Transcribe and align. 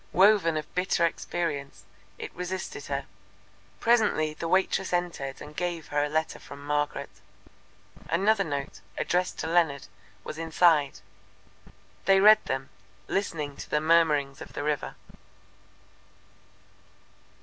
Woven 0.13 0.57
of 0.57 0.73
bitter 0.73 1.05
experience, 1.05 1.83
it 2.17 2.33
resisted 2.33 2.87
her. 2.87 3.05
Presently 3.79 4.33
the 4.33 4.47
waitress 4.47 4.93
entered 4.93 5.39
and 5.43 5.55
gave 5.55 5.89
her 5.89 6.03
a 6.03 6.09
letter 6.09 6.39
from 6.39 6.65
Margaret. 6.65 7.21
Another 8.09 8.43
note, 8.43 8.79
addressed 8.97 9.37
to 9.37 9.45
Leonard, 9.47 9.85
was 10.23 10.39
inside. 10.39 11.01
They 12.05 12.19
read 12.19 12.43
them, 12.45 12.69
listening 13.07 13.55
to 13.57 13.69
the 13.69 13.79
murmurings 13.79 14.41
of 14.41 14.53
the 14.53 14.63
river. 14.63 14.95